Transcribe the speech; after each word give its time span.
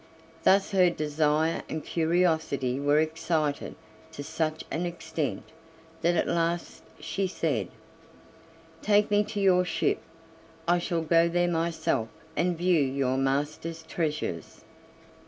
Thus 0.41 0.71
her 0.71 0.89
desire 0.89 1.61
and 1.69 1.85
curiosity 1.85 2.79
were 2.79 2.99
excited 2.99 3.75
to 4.13 4.23
such 4.23 4.63
an 4.71 4.87
extent 4.87 5.43
that 6.01 6.15
at 6.15 6.27
last 6.27 6.81
she 6.99 7.27
said: 7.27 7.67
"Take 8.81 9.11
me 9.11 9.23
to 9.25 9.39
your 9.39 9.63
ship; 9.63 9.99
I 10.67 10.79
shall 10.79 11.03
go 11.03 11.29
there 11.29 11.47
myself 11.47 12.07
and 12.35 12.57
view 12.57 12.81
your 12.81 13.15
master's 13.19 13.83
treasures." 13.83 14.61